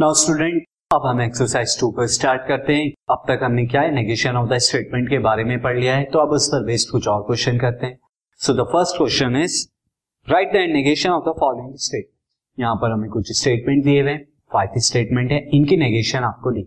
[0.00, 3.90] Now student अब हम exercise two को स्टार्ट करते हैं। अब तक हमने क्या है?
[3.94, 6.90] नेगेशन ऑफ़ द स्टेटमेंट के बारे में पढ़ लिया है। तो अब उस पर बेस्ड
[6.90, 7.98] कुछ और क्वेश्चन करते हैं।
[8.40, 9.56] So the first question is
[10.28, 14.16] write the negation of the following statement यहाँ पर हमें कुछ स्टेटमेंट दिए हुए
[14.52, 16.66] फाइव स्टेटमेंट है। इनकी नेगेशन आपको लिख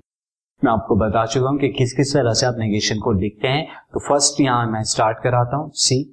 [0.61, 3.65] मैं आपको बता चुका हूँ कि किस किस तरह से आप नेगेशन को लिखते हैं।
[3.93, 6.03] तो फ़र्स्ट यहाँ मैं स्टार्ट कराता हूँ। सी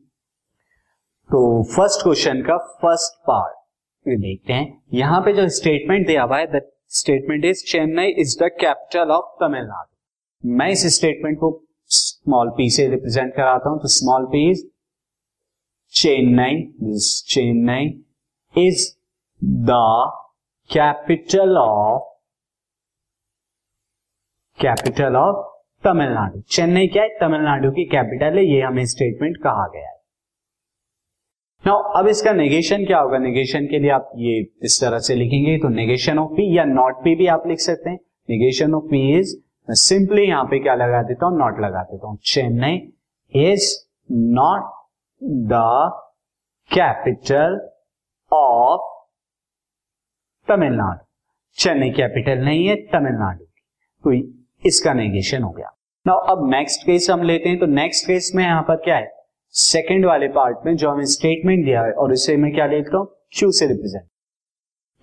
[1.31, 6.47] तो फ़र्स्ट क्वेश्चन का फ़र्स्ट पार्ट देखते हैं। यहाँ पे जो स्टेटमेंट दिया हुआ है
[6.49, 12.71] the statement is Chennai is the capital of Tamil Nadu मैं इस स्टेटमेंट को स्मॉल पी
[12.71, 14.67] से रिप्रेजेंट कराता हूँ तो small P is
[15.93, 18.05] Chennai Chennai
[18.67, 18.97] is
[19.45, 19.69] the
[20.73, 22.03] capital of
[24.63, 25.47] capital of
[25.85, 27.09] Tamil Nadu Chennai क्या है?
[27.09, 29.98] तमिलनाडु की कैपिटल है, ये हमें स्टेटमेंट कहा गया है।
[31.69, 33.19] नाउ अब इसका नेगेशन क्या होगा?
[33.19, 37.03] नेगेशन के लिए आप ये इस तरह से लिखेंगे तो नेगेशन ऑफ़ पी या नॉट
[37.05, 37.99] पी भी आप लिख सकते हैं।
[38.31, 39.35] Negation of P is
[39.69, 41.39] simply यहाँ पे क्या लगा देता हूँ?
[41.39, 42.77] नॉट लगा देता हूँ। Chennai
[43.35, 43.67] is
[44.11, 44.71] not
[45.51, 45.61] the
[46.71, 47.59] capital
[48.33, 48.87] of
[50.49, 51.05] Tamil Nadu
[51.59, 53.45] Chennai capital नहीं है तमिलनाडु
[54.05, 54.13] तो
[54.63, 55.75] इसका नेगेशन हो गया।
[56.07, 59.13] नाउ अब नेक्स्ट केस हम लेते हैं तो नेक्स्ट केस में यहाँ पर क्या है?
[59.55, 63.07] सेकेंड वाले पार्ट में जो हमें स्टेटमेंट दिया है, और इसे मैं क्या लिखता हूँ?
[63.33, 64.05] क्यू से रिप्रेजेंट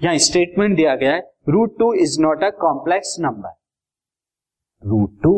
[0.02, 3.50] यहाँ स्टेटमेंट दिया गया है root two is not a complex number
[4.84, 5.34] root two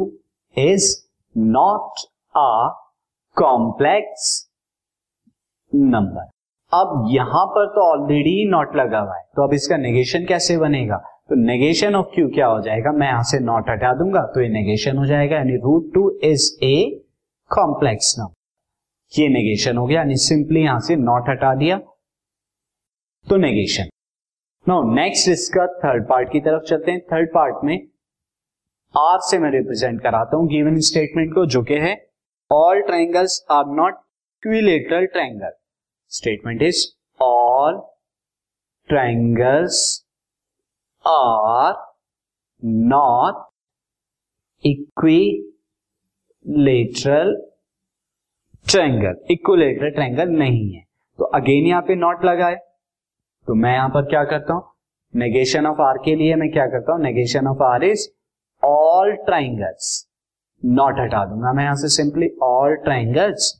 [0.57, 0.95] is
[1.35, 1.99] not
[2.35, 2.49] a
[3.37, 4.29] complex
[5.71, 6.29] number
[6.71, 10.97] अब यहाँ पर तो ऑलरेडी नॉट लगा हुआ है। तो अब इसका नेगेशन कैसे बनेगा?
[11.29, 12.91] तो नेगेशन ऑफ़ क्यू क्या हो जाएगा?
[12.91, 16.51] मैं यहाँ से नॉट हटा दूँगा तो ये नेगेशन हो जाएगा, यानी root two is
[16.63, 17.03] a
[17.51, 18.33] complex number
[19.13, 21.77] ये नेगेशन हो गया, यानी सिंपली यहाँ से नॉट हटा दिया
[23.27, 23.89] तो नेगेशन
[24.65, 27.75] नो नेक्स्ट इसका थर्ड पार्ट की तरफ़ चलते हैं। थर्ड पार्ट में
[28.95, 31.93] आर से मैं रिप्रेजेंट कराता हूँ गिवन स्टेटमेंट को, जो के है
[32.51, 33.93] all triangles are not
[34.43, 35.51] equilateral triangle
[36.11, 36.85] statement is
[37.19, 37.79] all
[38.89, 39.79] triangles
[41.05, 41.73] are
[42.63, 43.35] not
[44.63, 45.27] equilateral
[48.77, 50.83] triangle equilateral triangle नहीं है।
[51.19, 52.55] तो अगेन यहाँ पे नॉट लगाए।
[53.47, 54.63] तो मैं यहाँ पर क्या करता हूँ?
[55.13, 57.01] नेगेशन ऑफ़ आर के लिए मैं क्या करता हूँ?
[57.01, 58.07] Negation of R is
[58.63, 59.87] all triangles
[60.63, 63.53] not हटा दूँगा मैं यहाँ से simply all triangles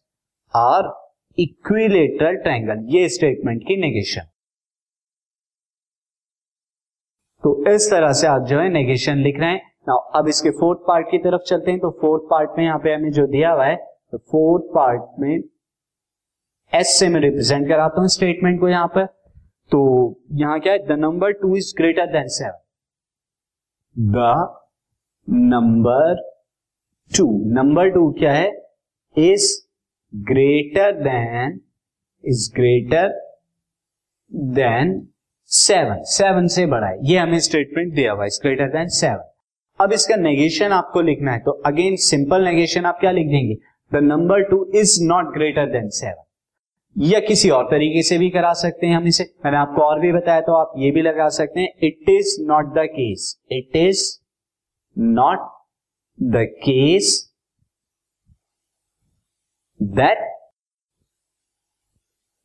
[0.54, 0.90] are
[1.38, 4.28] equilateral triangle ये स्टेटमेंट की नेगेशन
[7.44, 10.80] तो इस तरह से आप जो है नेगेशन लिख रहे हैं। नाउ अब इसके फोर्थ
[10.88, 13.66] पार्ट की तरफ़ चलते हैं। तो फोर्थ पार्ट में यहाँ पे हमें जो दिया हुआ
[13.66, 13.76] है
[14.14, 15.42] तो फोर्थ पार्ट में
[16.74, 19.06] एस से मैं रिप्रेजेंट कराता हूँ स्टेटमेंट को यहाँ पर।
[19.72, 19.80] तो
[20.34, 20.80] यहाँ क्या है?
[20.88, 22.60] The number two is greater than seven
[23.96, 24.18] the
[25.28, 26.24] number
[27.12, 28.50] two number two क्या है?
[29.18, 29.52] Is
[30.14, 31.60] greater than
[32.24, 33.08] is greater
[34.56, 35.08] than
[35.52, 39.24] seven seven से बड़ा है। ये हमें स्टेटमेंट दिया हुआ है ग्रेटर देन सेवन
[39.80, 43.58] अब इसका नेगेशन आपको लिखना है। तो अगेन सिंपल नेगेशन आप क्या लिख देंगे?
[43.92, 46.24] The number two is not greater than seven
[46.96, 50.12] या किसी और तरीके से भी करा सकते हैं हम इसे। मैंने आपको और भी
[50.12, 54.04] बताया तो आप ये भी लगा सकते हैं it is not the case it is
[54.98, 55.50] not
[56.20, 57.12] the case
[59.80, 60.26] that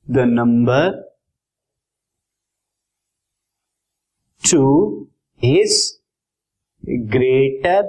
[0.07, 1.01] the number
[4.43, 4.67] two
[5.43, 5.81] is
[7.11, 7.83] greater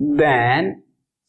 [0.00, 0.74] than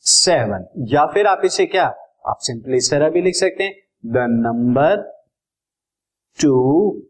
[0.06, 0.68] seven.
[0.88, 1.86] या फिर आप इसे क्या?
[2.28, 3.74] आप सिंपली इस तरह भी लिख सकते हैं।
[4.06, 5.02] The number
[6.40, 7.02] two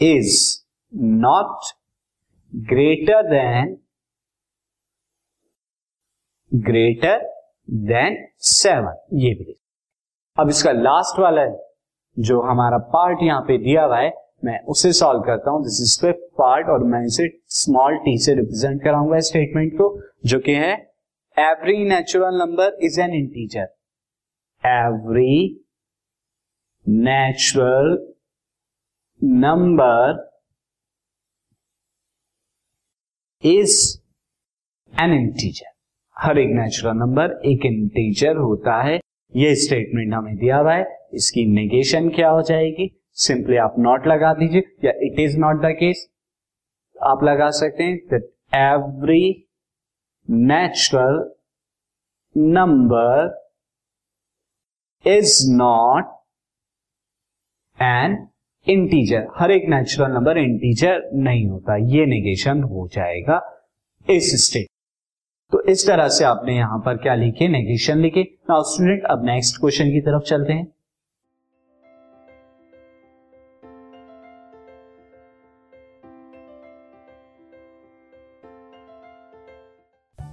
[0.00, 0.38] is
[0.92, 1.72] not
[2.52, 3.76] greater than
[6.52, 7.28] greater
[7.68, 9.56] than seven ये भी
[10.36, 11.56] अब इसका लास्ट वाला है,
[12.16, 14.12] जो हमारा पार्ट यहाँ पे दिया हुआ है,
[14.44, 18.34] मैं उसे सॉल्व करता हूँ। दिस इज़ फिफ्थ पार्ट और मैं इसे स्मॉल टी से
[18.34, 20.89] रिप्रेजेंट कराऊँगा स्टेटमेंट को, जो कि है
[21.40, 23.68] every natural number is an integer
[24.64, 25.36] every
[26.88, 28.14] natural
[29.24, 30.18] number
[33.44, 33.76] is
[35.02, 35.72] an integer
[36.16, 39.00] हर एक नेचुरल नंबर एक इंटीजर होता है।
[39.36, 40.84] ये स्टेटमेंट हमें दिया हुआ है।
[41.14, 42.90] इसकी नेगेशन क्या हो जाएगी?
[43.12, 46.08] सिंपली आप नॉट लगा दीजिए। या it is not the case
[46.96, 49.46] आप लगा सकते हैं that every
[50.28, 51.18] natural
[52.36, 53.38] number
[55.04, 56.10] is not
[57.78, 58.16] an
[58.66, 63.40] integer हर एक नेचुरल नंबर इंटीजर नहीं होता। ये नेगेशन हो जाएगा
[64.06, 64.66] इस स्टेट
[65.52, 67.48] तो इस तरह से आपने यहाँ पर क्या लिखे?
[67.48, 70.66] नेगेशन लिखे। नाउ स्टूडेंट अब नेक्स्ट क्वेश्चन की तरफ़ चलते हैं।